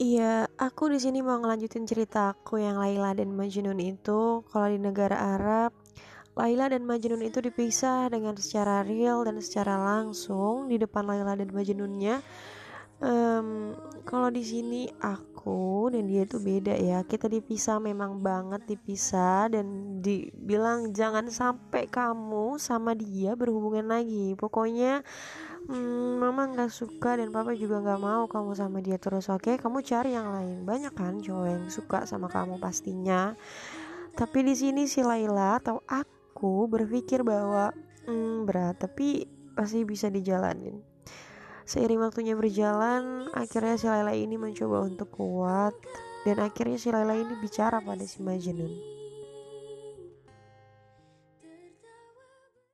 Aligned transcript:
Iya, 0.00 0.48
aku 0.56 0.88
di 0.88 0.96
sini 0.96 1.20
mau 1.20 1.36
ngelanjutin 1.36 1.84
cerita 1.84 2.32
aku 2.32 2.56
yang 2.56 2.80
Laila 2.80 3.12
dan 3.12 3.36
Majnun 3.36 3.76
itu. 3.76 4.40
Kalau 4.48 4.68
di 4.72 4.80
negara 4.80 5.36
Arab, 5.36 5.76
Laila 6.32 6.72
dan 6.72 6.88
Majnun 6.88 7.20
itu 7.20 7.44
dipisah 7.44 8.08
dengan 8.08 8.32
secara 8.40 8.80
real 8.88 9.20
dan 9.28 9.36
secara 9.44 9.76
langsung 9.76 10.72
di 10.72 10.80
depan 10.80 11.04
Laila 11.04 11.36
dan 11.36 11.52
Majnunnya. 11.52 12.24
Em, 13.04 13.76
kalau 14.08 14.32
di 14.32 14.40
sini 14.40 14.88
aku 14.96 15.92
dan 15.92 16.08
dia 16.08 16.24
itu 16.24 16.40
beda 16.40 16.72
ya. 16.72 17.04
Kita 17.04 17.28
dipisah 17.28 17.76
memang 17.76 18.24
banget 18.24 18.64
dipisah 18.64 19.52
dan 19.52 20.00
dibilang 20.00 20.96
jangan 20.96 21.28
sampai 21.28 21.84
kamu 21.92 22.56
sama 22.56 22.96
dia 22.96 23.36
berhubungan 23.36 23.92
lagi. 23.92 24.32
Pokoknya 24.40 25.04
Hmm, 25.62 26.18
mama 26.18 26.50
nggak 26.50 26.74
suka 26.74 27.14
dan 27.14 27.30
papa 27.30 27.54
juga 27.54 27.78
nggak 27.78 28.00
mau 28.02 28.26
kamu 28.26 28.52
sama 28.58 28.82
dia 28.82 28.98
terus 28.98 29.30
oke? 29.30 29.54
Kamu 29.60 29.78
cari 29.86 30.10
yang 30.10 30.34
lain. 30.34 30.66
Banyak 30.66 30.90
kan 30.90 31.22
cowok 31.22 31.46
yang 31.46 31.64
suka 31.70 32.02
sama 32.02 32.26
kamu 32.26 32.58
pastinya. 32.58 33.38
Tapi 34.12 34.38
di 34.42 34.54
sini 34.58 34.90
si 34.90 35.06
Laila 35.06 35.62
atau 35.62 35.78
aku 35.86 36.66
berpikir 36.66 37.22
bahwa 37.22 37.70
hmm, 38.10 38.44
berat 38.44 38.82
tapi 38.82 39.24
pasti 39.54 39.86
bisa 39.86 40.10
dijalanin. 40.10 40.82
Seiring 41.62 42.02
waktunya 42.02 42.34
berjalan 42.34 43.30
akhirnya 43.30 43.78
si 43.78 43.86
Laila 43.86 44.12
ini 44.18 44.34
mencoba 44.34 44.82
untuk 44.82 45.14
kuat 45.14 45.78
dan 46.26 46.42
akhirnya 46.42 46.76
si 46.76 46.90
Laila 46.90 47.14
ini 47.14 47.38
bicara 47.38 47.78
pada 47.78 48.02
si 48.02 48.18
Majnun 48.18 49.01